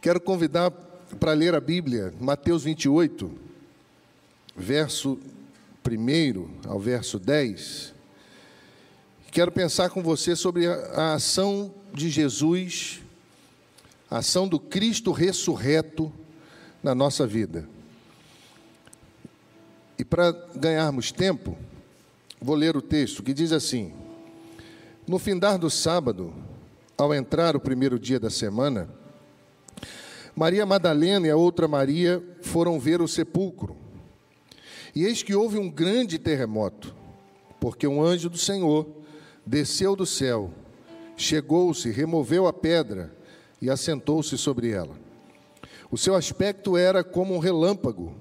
[0.00, 0.70] Quero convidar
[1.18, 3.32] para ler a Bíblia, Mateus 28,
[4.56, 5.18] verso
[5.84, 7.92] 1 ao verso 10.
[9.32, 13.00] Quero pensar com você sobre a ação de Jesus,
[14.08, 16.12] a ação do Cristo ressurreto
[16.80, 17.68] na nossa vida.
[19.98, 21.58] E para ganharmos tempo,
[22.40, 23.92] vou ler o texto que diz assim:
[25.08, 26.32] No findar do sábado,
[26.96, 28.88] ao entrar o primeiro dia da semana,
[30.38, 33.76] Maria Madalena e a outra Maria foram ver o sepulcro.
[34.94, 36.94] E eis que houve um grande terremoto,
[37.58, 38.86] porque um anjo do Senhor
[39.44, 40.52] desceu do céu,
[41.16, 43.12] chegou-se, removeu a pedra
[43.60, 44.96] e assentou-se sobre ela.
[45.90, 48.14] O seu aspecto era como um relâmpago,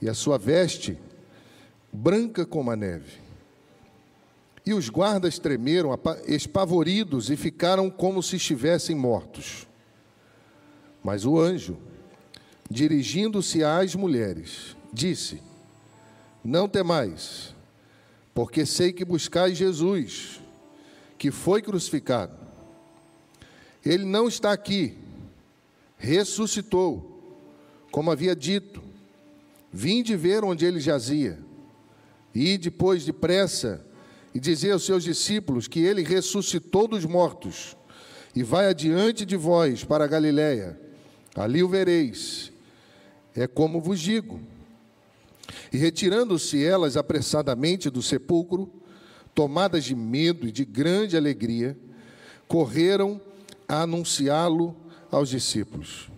[0.00, 0.98] e a sua veste
[1.92, 3.20] branca como a neve.
[4.64, 5.90] E os guardas tremeram,
[6.26, 9.66] espavoridos, e ficaram como se estivessem mortos.
[11.04, 11.76] Mas o anjo,
[12.70, 15.42] dirigindo-se às mulheres, disse:
[16.42, 17.54] Não temais,
[18.32, 20.40] porque sei que buscais Jesus,
[21.18, 22.32] que foi crucificado.
[23.84, 24.96] Ele não está aqui,
[25.98, 27.38] ressuscitou,
[27.92, 28.82] como havia dito.
[29.70, 31.38] Vinde ver onde ele jazia.
[32.34, 33.84] E depois depressa
[34.32, 37.76] e dizer aos seus discípulos que ele ressuscitou dos mortos
[38.34, 40.80] e vai adiante de vós para a Galiléia
[41.34, 42.52] ali o vereis.
[43.34, 44.40] É como vos digo.
[45.72, 48.70] E retirando-se elas apressadamente do sepulcro,
[49.34, 51.76] tomadas de medo e de grande alegria,
[52.46, 53.20] correram
[53.68, 54.76] a anunciá-lo
[55.10, 56.08] aos discípulos.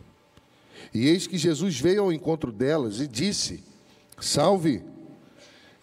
[0.93, 3.63] E eis que Jesus veio ao encontro delas e disse:
[4.21, 4.83] Salve!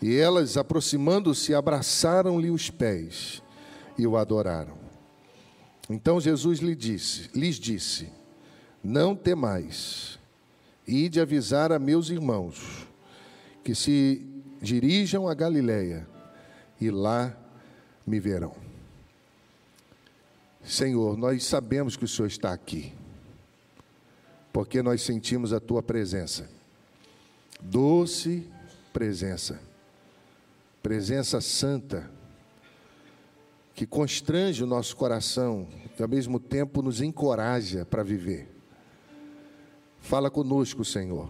[0.01, 3.41] E elas, aproximando-se, abraçaram-lhe os pés
[3.97, 4.77] e o adoraram.
[5.89, 8.09] Então Jesus lhe disse, lhes disse:
[8.83, 10.19] não temais,
[10.85, 12.85] ide avisar a meus irmãos
[13.63, 14.21] que se
[14.61, 16.07] dirijam a Galiléia
[16.79, 17.35] e lá
[18.05, 18.55] me verão.
[20.63, 22.93] Senhor, nós sabemos que o Senhor está aqui,
[24.51, 26.49] porque nós sentimos a tua presença,
[27.61, 28.45] doce
[28.93, 29.59] presença,
[30.81, 32.09] presença santa,
[33.73, 35.67] que constrange o nosso coração
[35.97, 38.52] e ao mesmo tempo nos encoraja para viver.
[40.03, 41.29] Fala conosco, Senhor,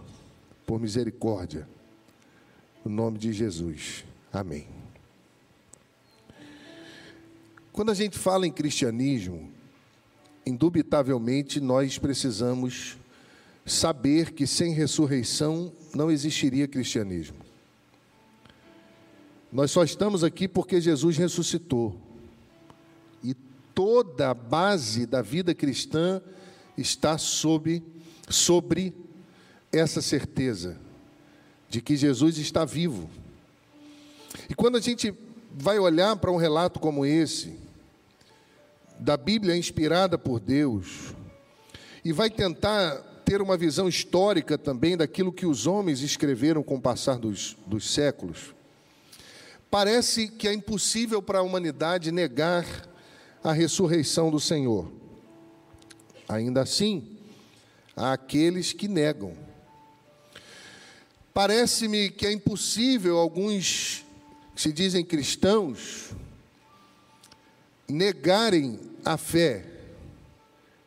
[0.66, 1.66] por misericórdia.
[2.84, 4.04] No nome de Jesus.
[4.32, 4.66] Amém.
[7.72, 9.48] Quando a gente fala em cristianismo,
[10.44, 12.98] indubitavelmente nós precisamos
[13.64, 17.38] saber que sem ressurreição não existiria cristianismo.
[19.52, 21.96] Nós só estamos aqui porque Jesus ressuscitou.
[23.22, 23.34] E
[23.72, 26.20] toda a base da vida cristã
[26.76, 27.80] está sob
[28.28, 28.94] sobre
[29.72, 30.78] essa certeza
[31.68, 33.10] de que Jesus está vivo.
[34.48, 35.14] E quando a gente
[35.52, 37.58] vai olhar para um relato como esse,
[38.98, 41.14] da Bíblia inspirada por Deus,
[42.04, 46.80] e vai tentar ter uma visão histórica também daquilo que os homens escreveram com o
[46.80, 48.54] passar dos, dos séculos,
[49.70, 52.64] parece que é impossível para a humanidade negar
[53.42, 54.90] a ressurreição do Senhor.
[56.28, 57.13] Ainda assim,
[57.96, 59.36] àqueles que negam.
[61.32, 64.04] Parece-me que é impossível alguns
[64.54, 66.12] que se dizem cristãos
[67.88, 69.66] negarem a fé,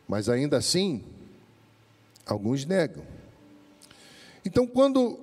[0.08, 1.04] mas ainda assim,
[2.26, 3.04] alguns negam.
[4.44, 5.18] Então, quando,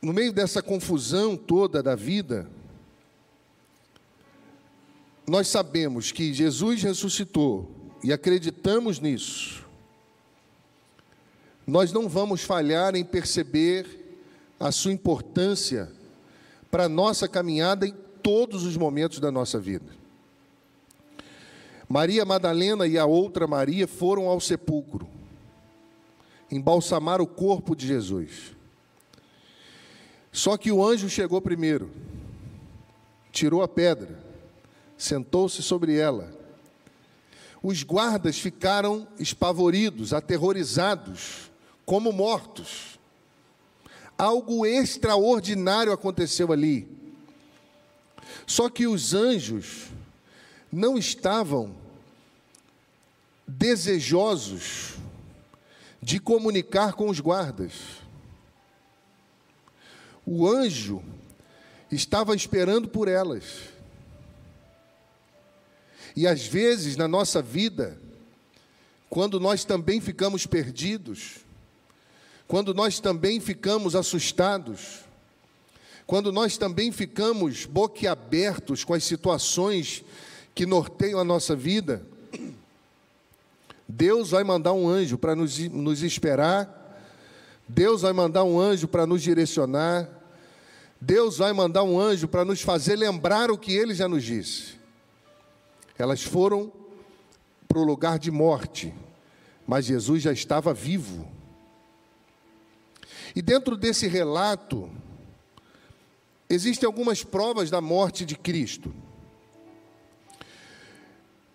[0.00, 2.48] no meio dessa confusão toda da vida,
[5.26, 7.68] nós sabemos que Jesus ressuscitou
[8.04, 9.65] e acreditamos nisso,
[11.66, 13.86] nós não vamos falhar em perceber
[14.58, 15.90] a sua importância
[16.70, 19.96] para a nossa caminhada em todos os momentos da nossa vida.
[21.88, 25.08] Maria Madalena e a outra Maria foram ao sepulcro,
[26.50, 28.54] embalsamar o corpo de Jesus.
[30.32, 31.90] Só que o anjo chegou primeiro,
[33.32, 34.18] tirou a pedra,
[34.98, 36.32] sentou-se sobre ela.
[37.62, 41.50] Os guardas ficaram espavoridos, aterrorizados,
[41.86, 42.98] como mortos.
[44.18, 46.88] Algo extraordinário aconteceu ali.
[48.44, 49.86] Só que os anjos
[50.70, 51.74] não estavam
[53.46, 54.96] desejosos
[56.02, 57.72] de comunicar com os guardas.
[60.24, 61.02] O anjo
[61.90, 63.44] estava esperando por elas.
[66.16, 68.00] E às vezes na nossa vida,
[69.08, 71.45] quando nós também ficamos perdidos,
[72.48, 75.00] quando nós também ficamos assustados,
[76.06, 80.04] quando nós também ficamos boquiabertos com as situações
[80.54, 82.06] que norteiam a nossa vida,
[83.88, 86.72] Deus vai mandar um anjo para nos, nos esperar,
[87.68, 90.08] Deus vai mandar um anjo para nos direcionar,
[91.00, 94.76] Deus vai mandar um anjo para nos fazer lembrar o que ele já nos disse.
[95.98, 96.72] Elas foram
[97.66, 98.94] para o lugar de morte,
[99.66, 101.35] mas Jesus já estava vivo.
[103.36, 104.90] E dentro desse relato,
[106.48, 108.94] existem algumas provas da morte de Cristo.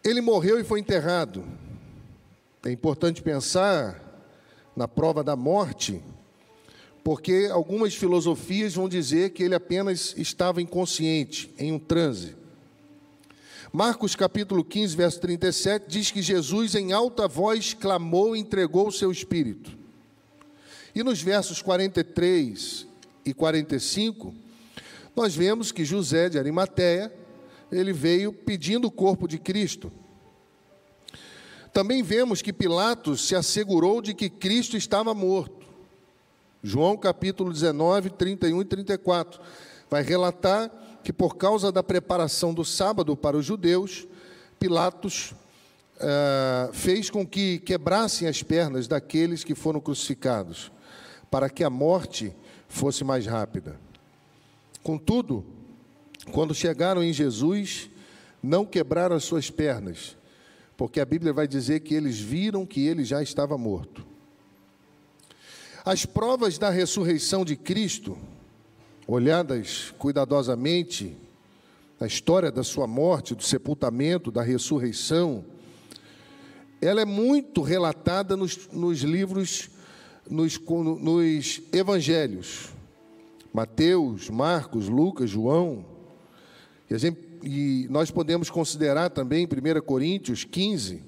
[0.03, 1.43] Ele morreu e foi enterrado.
[2.63, 3.99] É importante pensar
[4.75, 5.99] na prova da morte,
[7.03, 12.35] porque algumas filosofias vão dizer que ele apenas estava inconsciente, em um transe.
[13.73, 18.91] Marcos capítulo 15, verso 37 diz que Jesus em alta voz clamou e entregou o
[18.91, 19.80] seu espírito.
[20.93, 22.87] E nos versos 43
[23.25, 24.33] e 45,
[25.15, 27.13] nós vemos que José de Arimateia,
[27.71, 29.91] ele veio pedindo o corpo de Cristo.
[31.73, 35.65] Também vemos que Pilatos se assegurou de que Cristo estava morto.
[36.61, 39.41] João capítulo 19, 31 e 34
[39.89, 40.69] vai relatar
[41.03, 44.07] que por causa da preparação do sábado para os judeus,
[44.59, 45.33] Pilatos
[45.97, 50.71] uh, fez com que quebrassem as pernas daqueles que foram crucificados,
[51.31, 52.35] para que a morte
[52.67, 53.79] fosse mais rápida.
[54.83, 55.45] Contudo,
[56.31, 57.89] quando chegaram em Jesus,
[58.43, 60.17] não quebraram as suas pernas,
[60.75, 64.05] porque a Bíblia vai dizer que eles viram que ele já estava morto.
[65.85, 68.17] As provas da ressurreição de Cristo,
[69.07, 71.17] olhadas cuidadosamente,
[71.99, 75.45] a história da sua morte, do sepultamento, da ressurreição,
[76.81, 79.69] ela é muito relatada nos, nos livros,
[80.29, 82.69] nos, nos evangelhos.
[83.53, 85.85] Mateus, Marcos, Lucas, João.
[86.89, 91.03] E, gente, e nós podemos considerar também 1 Coríntios 15.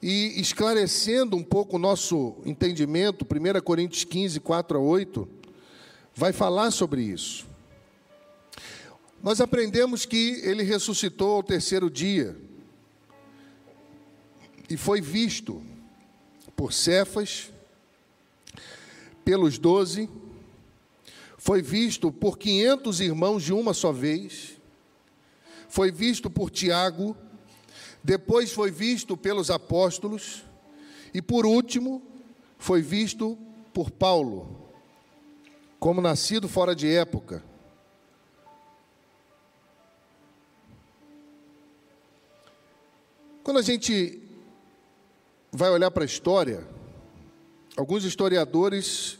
[0.00, 5.28] E esclarecendo um pouco o nosso entendimento, 1 Coríntios 15, 4 a 8,
[6.14, 7.46] vai falar sobre isso.
[9.22, 12.36] Nós aprendemos que ele ressuscitou ao terceiro dia
[14.70, 15.60] e foi visto
[16.58, 17.52] por Cefas,
[19.24, 20.10] pelos doze,
[21.36, 24.58] foi visto por quinhentos irmãos de uma só vez,
[25.68, 27.16] foi visto por Tiago,
[28.02, 30.42] depois foi visto pelos apóstolos
[31.14, 32.02] e, por último,
[32.58, 33.38] foi visto
[33.72, 34.68] por Paulo,
[35.78, 37.40] como nascido fora de época.
[43.44, 44.27] Quando a gente
[45.50, 46.66] vai olhar para a história,
[47.76, 49.18] alguns historiadores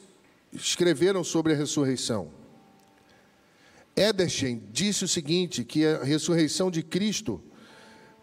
[0.52, 2.30] escreveram sobre a ressurreição.
[3.96, 7.42] Edersheim disse o seguinte: que a ressurreição de Cristo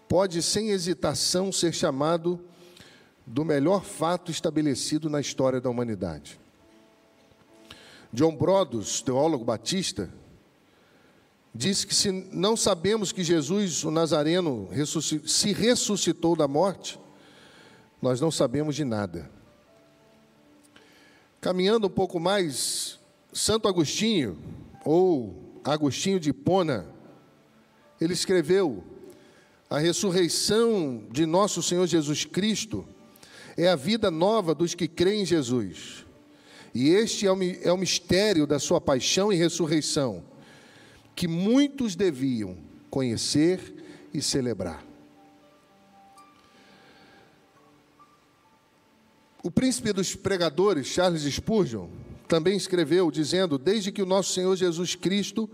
[0.07, 2.39] pode, sem hesitação, ser chamado
[3.25, 6.39] do melhor fato estabelecido na história da humanidade.
[8.13, 10.09] John Brodos, teólogo batista,
[11.53, 14.69] diz que se não sabemos que Jesus, o Nazareno,
[15.25, 16.99] se ressuscitou da morte,
[18.01, 19.29] nós não sabemos de nada.
[21.41, 22.99] Caminhando um pouco mais,
[23.33, 24.37] Santo Agostinho,
[24.83, 26.87] ou Agostinho de Hipona,
[27.99, 28.83] ele escreveu:
[29.69, 32.85] a ressurreição de nosso Senhor Jesus Cristo
[33.57, 36.05] é a vida nova dos que creem em Jesus.
[36.73, 40.23] E este é o, é o mistério da sua paixão e ressurreição
[41.15, 42.57] que muitos deviam
[42.89, 44.84] conhecer e celebrar.
[49.45, 51.87] O príncipe dos pregadores, Charles Spurgeon,
[52.27, 55.47] também escreveu dizendo: Desde que o nosso Senhor Jesus Cristo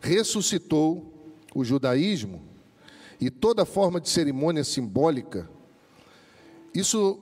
[0.00, 2.42] ressuscitou o judaísmo
[3.20, 5.48] e toda forma de cerimônia simbólica,
[6.74, 7.20] isso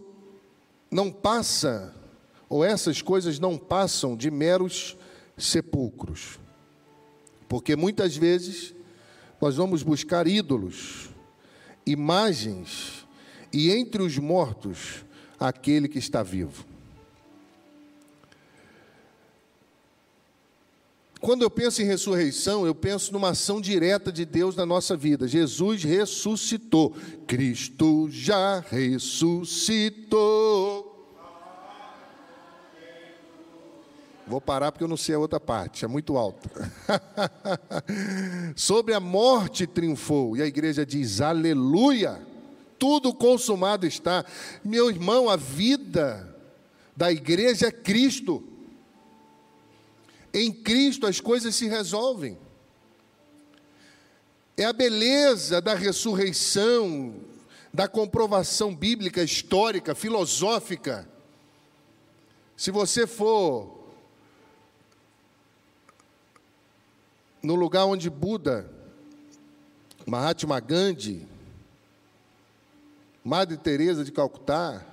[0.91, 1.95] não passa,
[2.49, 4.97] ou essas coisas não passam de meros
[5.37, 6.41] sepulcros.
[7.47, 8.75] Porque muitas vezes
[9.39, 11.11] nós vamos buscar ídolos,
[11.85, 13.07] imagens,
[13.53, 15.05] e entre os mortos,
[15.39, 16.65] aquele que está vivo.
[21.21, 25.27] Quando eu penso em ressurreição, eu penso numa ação direta de Deus na nossa vida.
[25.27, 26.95] Jesus ressuscitou.
[27.27, 30.07] Cristo já ressuscitou.
[34.27, 36.51] Vou parar porque eu não sei a outra parte, é muito alto.
[38.57, 42.21] Sobre a morte triunfou, e a igreja diz aleluia.
[42.79, 44.25] Tudo consumado está.
[44.65, 46.35] Meu irmão, a vida
[46.97, 48.43] da igreja é Cristo.
[50.33, 52.39] Em Cristo as coisas se resolvem.
[54.57, 57.15] É a beleza da ressurreição,
[57.73, 61.09] da comprovação bíblica, histórica, filosófica.
[62.57, 63.77] Se você for
[67.43, 68.71] no lugar onde Buda,
[70.07, 71.29] Mahatma Gandhi,
[73.27, 74.87] Madre Teresa de Calcutá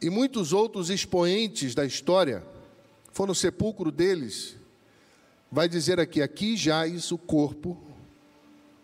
[0.00, 2.42] e muitos outros expoentes da história
[3.12, 4.56] foram no sepulcro deles,
[5.52, 7.76] vai dizer aqui: aqui jaz o corpo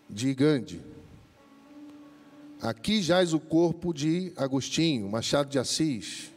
[0.07, 0.79] de Gandhi.
[2.61, 6.31] Aqui jaz o corpo de Agostinho, Machado de Assis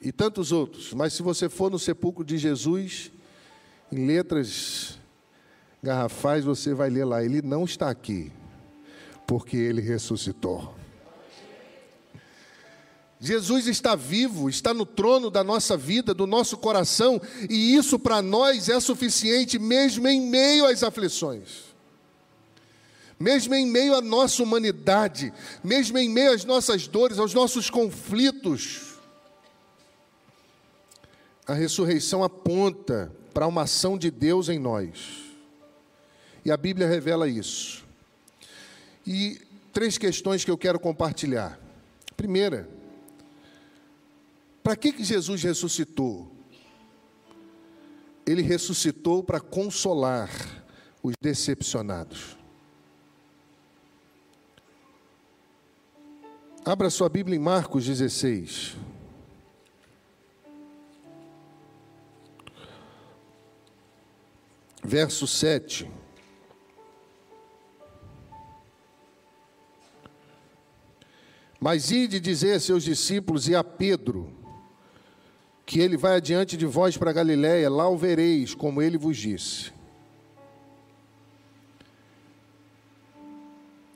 [0.00, 0.94] e tantos outros.
[0.94, 3.10] Mas se você for no sepulcro de Jesus,
[3.90, 4.96] em letras
[5.82, 8.30] garrafais, você vai ler lá: Ele não está aqui,
[9.26, 10.74] porque ele ressuscitou.
[13.24, 18.20] Jesus está vivo, está no trono da nossa vida, do nosso coração, e isso para
[18.20, 21.74] nós é suficiente, mesmo em meio às aflições,
[23.18, 28.94] mesmo em meio à nossa humanidade, mesmo em meio às nossas dores, aos nossos conflitos.
[31.46, 35.22] A ressurreição aponta para uma ação de Deus em nós,
[36.44, 37.83] e a Bíblia revela isso.
[39.06, 39.40] E
[39.72, 41.58] três questões que eu quero compartilhar.
[42.16, 42.68] Primeira,
[44.62, 46.32] para que, que Jesus ressuscitou?
[48.24, 50.30] Ele ressuscitou para consolar
[51.02, 52.38] os decepcionados.
[56.64, 58.74] Abra sua Bíblia em Marcos 16.
[64.82, 65.90] Verso 7.
[71.64, 74.30] Mas ide dizer a seus discípulos e a Pedro:
[75.64, 79.72] que ele vai adiante de vós para Galiléia, lá o vereis, como ele vos disse.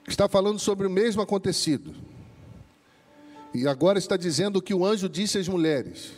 [0.06, 1.94] Está falando sobre o mesmo acontecido.
[3.52, 6.12] E agora está dizendo o que o anjo disse às mulheres.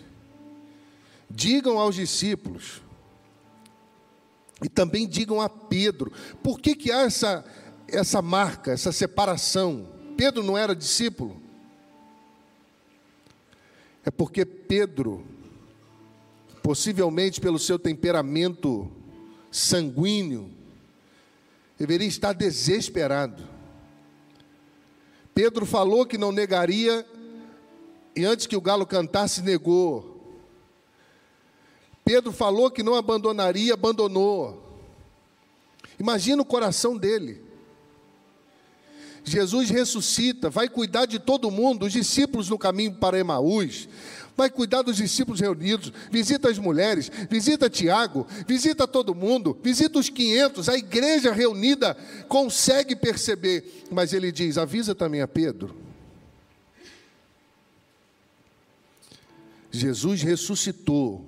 [1.29, 2.81] Digam aos discípulos,
[4.63, 6.13] e também digam a Pedro,
[6.45, 7.45] por que, que há essa,
[7.89, 9.99] essa marca, essa separação?
[10.17, 11.40] Pedro não era discípulo?
[14.05, 15.25] É porque Pedro
[16.63, 18.91] possivelmente pelo seu temperamento
[19.51, 20.51] sanguíneo,
[21.79, 23.43] deveria estar desesperado.
[25.35, 27.07] Pedro falou que não negaria,
[28.15, 30.39] e antes que o galo cantasse, negou.
[32.05, 34.63] Pedro falou que não abandonaria, abandonou.
[35.99, 37.43] Imagina o coração dele.
[39.25, 43.89] Jesus ressuscita, vai cuidar de todo mundo, os discípulos no caminho para Emaús,
[44.37, 50.09] vai cuidar dos discípulos reunidos, visita as mulheres, visita Tiago, visita todo mundo, visita os
[50.09, 51.97] 500, a igreja reunida
[52.29, 55.77] consegue perceber, mas ele diz: avisa também a Pedro.
[59.71, 61.25] Jesus ressuscitou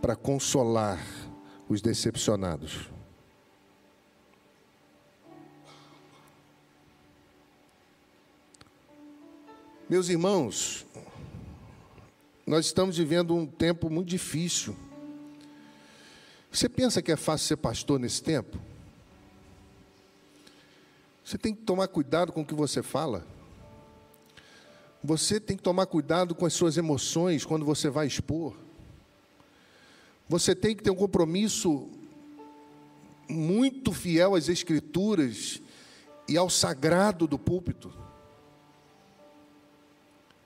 [0.00, 1.04] para consolar
[1.68, 2.88] os decepcionados.
[9.90, 10.84] Meus irmãos,
[12.46, 14.76] nós estamos vivendo um tempo muito difícil.
[16.52, 18.58] Você pensa que é fácil ser pastor nesse tempo?
[21.24, 23.26] Você tem que tomar cuidado com o que você fala.
[25.02, 28.54] Você tem que tomar cuidado com as suas emoções quando você vai expor.
[30.28, 31.88] Você tem que ter um compromisso
[33.26, 35.62] muito fiel às Escrituras
[36.28, 38.06] e ao sagrado do púlpito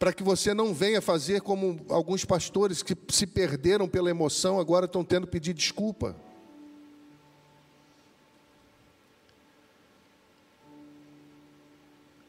[0.03, 4.87] para que você não venha fazer como alguns pastores que se perderam pela emoção, agora
[4.87, 6.17] estão tendo que pedir desculpa.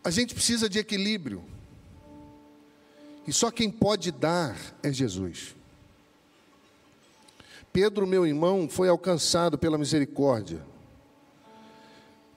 [0.03, 1.44] A gente precisa de equilíbrio.
[3.25, 5.56] E só quem pode dar é Jesus.
[7.72, 10.63] Pedro, meu irmão, foi alcançado pela misericórdia.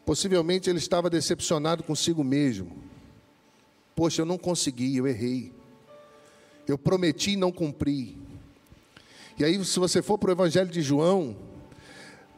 [0.06, 2.85] Possivelmente ele estava decepcionado consigo mesmo.
[3.96, 5.54] Poxa, eu não consegui, eu errei.
[6.68, 8.18] Eu prometi e não cumpri.
[9.38, 11.34] E aí, se você for para o Evangelho de João,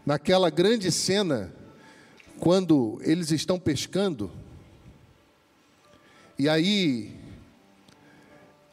[0.06, 1.52] naquela grande cena,
[2.38, 4.30] quando eles estão pescando,
[6.38, 7.12] e aí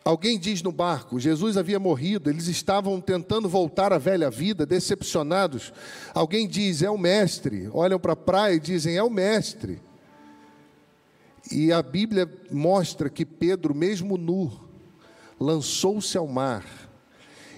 [0.04, 5.74] alguém diz no barco, Jesus havia morrido, eles estavam tentando voltar à velha vida, decepcionados.
[6.14, 7.68] Alguém diz, é o mestre.
[7.74, 9.82] Olham para a praia e dizem, é o mestre.
[11.52, 14.52] E a Bíblia mostra que Pedro, mesmo nu,
[15.40, 16.66] lançou-se ao mar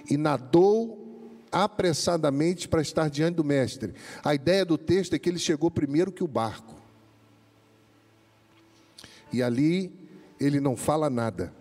[0.09, 1.07] e nadou
[1.51, 3.93] apressadamente para estar diante do mestre.
[4.23, 6.75] A ideia do texto é que ele chegou primeiro que o barco.
[9.31, 9.91] E ali
[10.39, 11.53] ele não fala nada.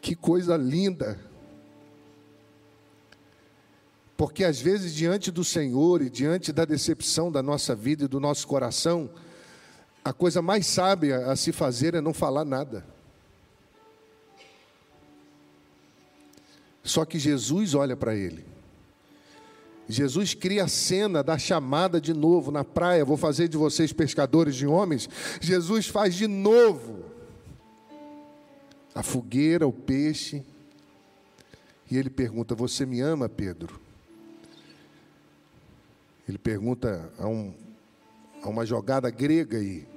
[0.00, 1.20] Que coisa linda!
[4.16, 8.18] Porque às vezes, diante do Senhor e diante da decepção da nossa vida e do
[8.18, 9.10] nosso coração,
[10.06, 12.86] a coisa mais sábia a se fazer é não falar nada.
[16.84, 18.44] Só que Jesus olha para ele.
[19.88, 23.04] Jesus cria a cena da chamada de novo na praia.
[23.04, 25.08] Vou fazer de vocês pescadores de homens.
[25.40, 27.04] Jesus faz de novo
[28.94, 30.44] a fogueira, o peixe.
[31.90, 33.80] E ele pergunta: Você me ama, Pedro?
[36.28, 37.52] Ele pergunta a, um,
[38.40, 39.95] a uma jogada grega aí.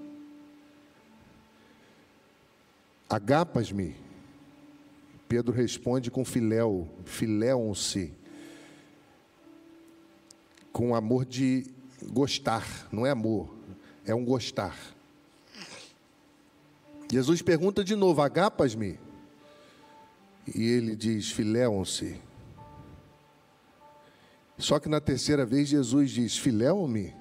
[3.10, 3.96] Agapas-me.
[5.28, 8.14] Pedro responde com filéu, filéon-se.
[10.72, 11.66] Com amor de
[12.12, 13.54] gostar, não é amor,
[14.06, 14.78] é um gostar.
[17.12, 19.00] Jesus pergunta de novo: Agapas-me?
[20.56, 22.20] E ele diz: Filéon-se.
[24.58, 27.14] Só que na terceira vez Jesus diz: Filéu-me.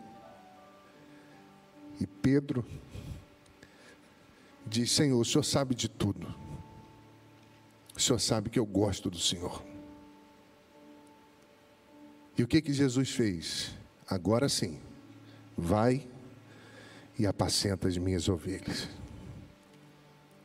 [2.01, 2.65] E Pedro
[4.69, 6.35] diz: Senhor, o Senhor sabe de tudo.
[7.97, 9.63] O Senhor sabe que eu gosto do Senhor.
[12.37, 13.73] E o que que Jesus fez?
[14.09, 14.79] Agora sim,
[15.57, 16.07] vai
[17.19, 18.89] e apacenta as minhas ovelhas.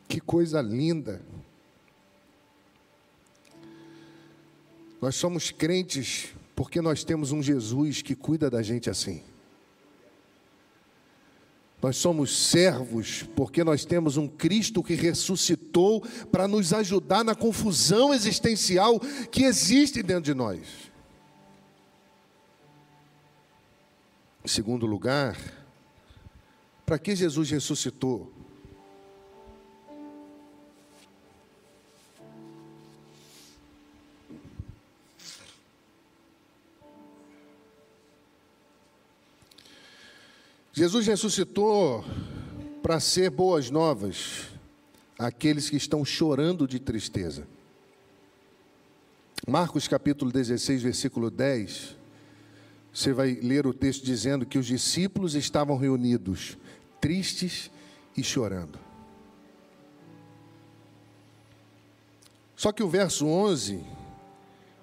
[0.08, 1.22] Que coisa linda.
[5.00, 9.22] Nós somos crentes porque nós temos um Jesus que cuida da gente assim.
[11.84, 16.00] Nós somos servos porque nós temos um Cristo que ressuscitou
[16.32, 18.98] para nos ajudar na confusão existencial
[19.30, 20.60] que existe dentro de nós.
[24.42, 25.36] Em segundo lugar,
[26.86, 28.32] para que Jesus ressuscitou?
[40.76, 42.04] Jesus ressuscitou
[42.82, 44.48] para ser boas novas
[45.16, 47.46] àqueles que estão chorando de tristeza.
[49.46, 51.94] Marcos capítulo 16, versículo 10,
[52.92, 56.58] você vai ler o texto dizendo que os discípulos estavam reunidos,
[57.00, 57.70] tristes
[58.16, 58.76] e chorando.
[62.56, 63.80] Só que o verso 11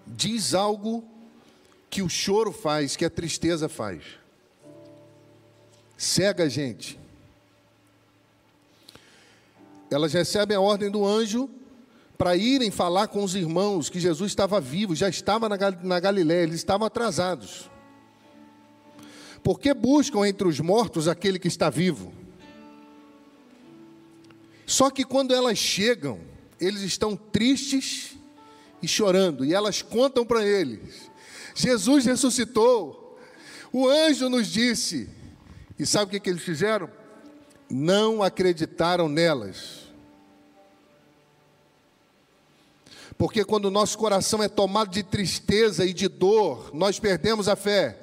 [0.08, 1.04] diz algo
[1.90, 4.21] que o choro faz, que a tristeza faz
[6.02, 7.00] cega gente.
[9.92, 11.48] Elas recebem a ordem do anjo
[12.18, 16.56] para irem falar com os irmãos que Jesus estava vivo, já estava na Galiléia, eles
[16.56, 17.70] estavam atrasados.
[19.44, 22.12] Porque buscam entre os mortos aquele que está vivo?
[24.66, 26.20] Só que quando elas chegam,
[26.60, 28.16] eles estão tristes
[28.82, 31.12] e chorando, e elas contam para eles:
[31.54, 33.20] Jesus ressuscitou.
[33.72, 35.21] O anjo nos disse:
[35.82, 36.88] e sabe o que, que eles fizeram?
[37.68, 39.80] Não acreditaram nelas.
[43.18, 47.56] Porque quando o nosso coração é tomado de tristeza e de dor, nós perdemos a
[47.56, 47.98] fé.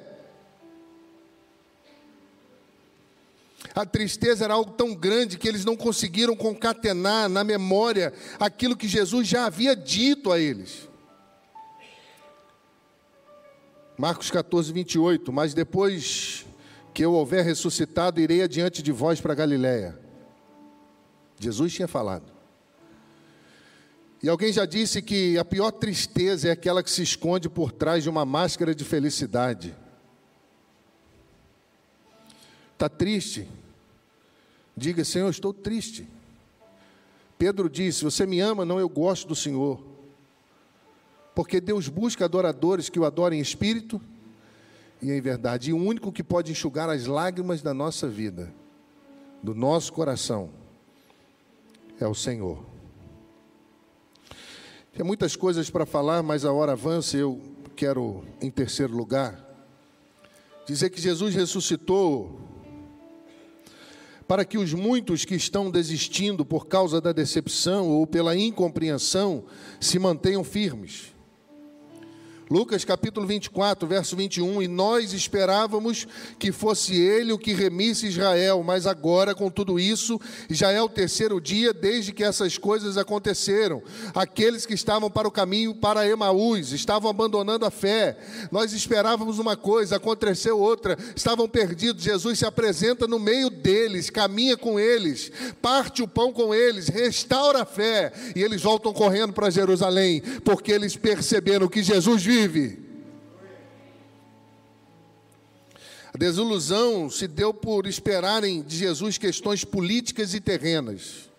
[3.73, 8.89] A tristeza era algo tão grande que eles não conseguiram concatenar na memória aquilo que
[8.89, 10.89] Jesus já havia dito a eles.
[13.97, 15.31] Marcos 14, 28.
[15.31, 16.45] Mas depois
[16.93, 19.97] que eu houver ressuscitado, irei adiante de vós para Galiléia.
[21.39, 22.31] Jesus tinha falado.
[24.21, 28.03] E alguém já disse que a pior tristeza é aquela que se esconde por trás
[28.03, 29.73] de uma máscara de felicidade.
[32.73, 33.47] Está triste?
[34.75, 36.07] Diga, Senhor, estou triste.
[37.37, 38.65] Pedro disse: Você me ama?
[38.65, 39.81] Não, eu gosto do Senhor.
[41.33, 44.01] Porque Deus busca adoradores que o adorem em espírito
[45.01, 45.69] e em verdade.
[45.69, 48.53] E o único que pode enxugar as lágrimas da nossa vida,
[49.41, 50.49] do nosso coração,
[51.99, 52.63] é o Senhor.
[54.93, 57.15] Tem muitas coisas para falar, mas a hora avança.
[57.15, 57.41] Eu
[57.75, 59.39] quero, em terceiro lugar,
[60.65, 62.39] dizer que Jesus ressuscitou
[64.27, 69.43] para que os muitos que estão desistindo por causa da decepção ou pela incompreensão
[69.79, 71.15] se mantenham firmes.
[72.49, 76.07] Lucas capítulo 24, verso 21, e nós esperávamos
[76.39, 80.89] que fosse ele o que remisse Israel, mas agora, com tudo isso, já é o
[80.89, 83.83] terceiro dia desde que essas coisas aconteceram.
[84.15, 88.17] Aqueles que estavam para o caminho para Emaús estavam abandonando a fé.
[88.51, 92.03] Nós esperávamos uma coisa, aconteceu outra, estavam perdidos.
[92.03, 95.31] Jesus se apresenta no meio deles, caminha com eles,
[95.61, 100.71] parte o pão com eles, restaura a fé, e eles voltam correndo para Jerusalém, porque
[100.71, 102.89] eles perceberam que Jesus vive vive.
[106.13, 111.29] A desilusão se deu por esperarem de Jesus questões políticas e terrenas.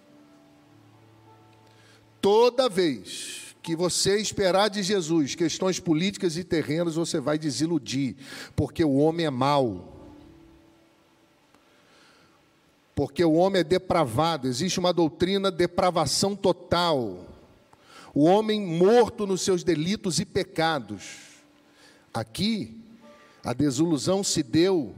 [2.21, 8.17] Toda vez que você esperar de Jesus questões políticas e terrenas, você vai desiludir,
[8.55, 9.97] porque o homem é mau.
[12.95, 17.30] Porque o homem é depravado, existe uma doutrina depravação total
[18.15, 21.03] o homem morto nos seus delitos e pecados.
[22.13, 22.77] Aqui,
[23.45, 24.95] a desilusão se deu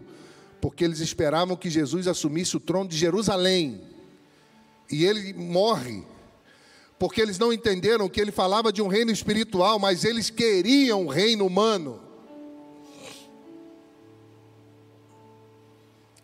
[0.61, 3.81] porque eles esperavam que Jesus assumisse o trono de Jerusalém.
[4.91, 6.05] E ele morre,
[6.99, 11.09] porque eles não entenderam que ele falava de um reino espiritual, mas eles queriam um
[11.09, 12.01] reino humano.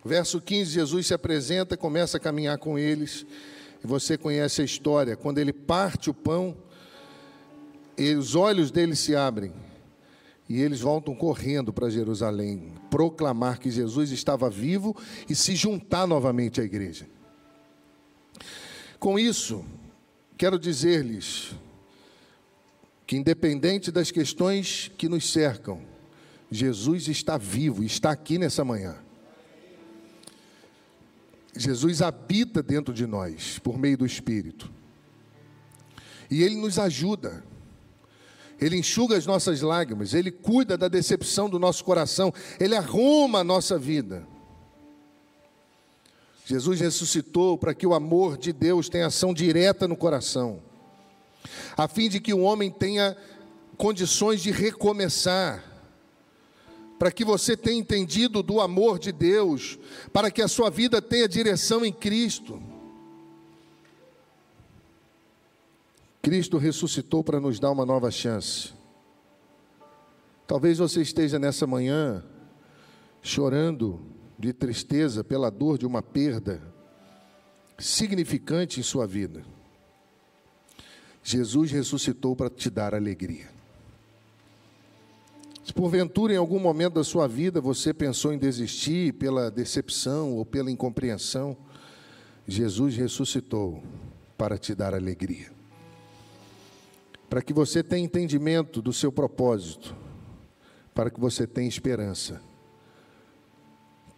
[0.05, 3.27] Verso 15, Jesus se apresenta, começa a caminhar com eles,
[3.83, 5.17] e você conhece a história.
[5.17, 6.57] Quando ele parte o pão,
[7.99, 9.53] e os olhos deles se abrem
[10.49, 14.97] e eles voltam correndo para Jerusalém, proclamar que Jesus estava vivo
[15.29, 17.07] e se juntar novamente à igreja.
[18.99, 19.65] Com isso,
[20.39, 21.55] quero dizer-lhes
[23.07, 25.83] que, independente das questões que nos cercam,
[26.51, 28.97] Jesus está vivo, está aqui nessa manhã.
[31.55, 34.71] Jesus habita dentro de nós por meio do Espírito.
[36.31, 37.45] E Ele nos ajuda.
[38.61, 43.45] Ele enxuga as nossas lágrimas, Ele cuida da decepção do nosso coração, Ele arruma a
[43.45, 44.27] nossa vida.
[46.45, 50.63] Jesus ressuscitou para que o amor de Deus tenha ação direta no coração,
[51.77, 53.17] a fim de que o homem tenha
[53.77, 55.63] condições de recomeçar,
[56.99, 59.79] para que você tenha entendido do amor de Deus,
[60.13, 62.61] para que a sua vida tenha direção em Cristo.
[66.29, 68.75] Cristo ressuscitou para nos dar uma nova chance.
[70.47, 72.23] Talvez você esteja nessa manhã
[73.23, 73.99] chorando
[74.39, 76.61] de tristeza pela dor de uma perda
[77.79, 79.43] significante em sua vida.
[81.25, 83.49] Jesus ressuscitou para te dar alegria.
[85.65, 90.45] Se porventura em algum momento da sua vida você pensou em desistir pela decepção ou
[90.45, 91.57] pela incompreensão,
[92.47, 93.83] Jesus ressuscitou
[94.37, 95.57] para te dar alegria
[97.29, 99.95] para que você tenha entendimento do seu propósito,
[100.95, 102.41] para que você tenha esperança,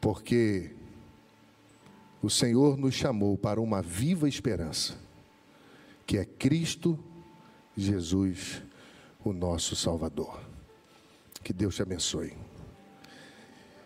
[0.00, 0.70] porque
[2.22, 4.98] o Senhor nos chamou para uma viva esperança,
[6.06, 6.98] que é Cristo
[7.76, 8.62] Jesus,
[9.24, 10.40] o nosso Salvador.
[11.42, 12.49] Que Deus te abençoe.